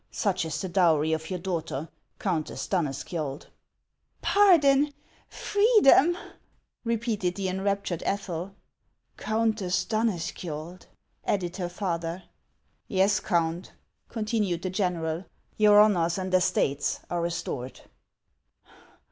Such 0.09 0.45
is 0.45 0.59
the 0.59 0.67
dowry 0.67 1.13
of 1.13 1.29
your 1.29 1.37
daughter, 1.37 1.87
Countess 2.17 2.67
Danneskiold."" 2.67 3.49
Pardon! 4.33 4.95
freedom!" 5.27 6.17
repeated 6.83 7.35
the 7.35 7.47
enraptured 7.47 8.01
Ethel." 8.03 8.55
Countess 9.17 9.85
Danneskiold!" 9.85 10.87
added 11.33 11.57
her 11.57 11.69
father." 11.69 12.23
Yes, 12.87 13.19
Count," 13.19 13.73
continued 14.09 14.63
the 14.63 14.71
general;" 14.71 15.25
your 15.59 15.79
honors 15.79 16.17
and 16.17 16.33
estates 16.33 17.01
are 17.11 17.21
restored." 17.21 17.81